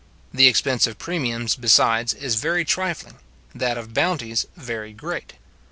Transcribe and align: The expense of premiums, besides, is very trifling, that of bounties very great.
The 0.33 0.47
expense 0.47 0.87
of 0.87 0.97
premiums, 0.97 1.55
besides, 1.55 2.15
is 2.15 2.33
very 2.33 2.65
trifling, 2.65 3.19
that 3.53 3.77
of 3.77 3.93
bounties 3.93 4.47
very 4.57 4.93
great. 4.93 5.33